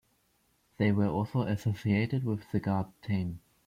[0.77, 3.39] They were also associated with the god Tane.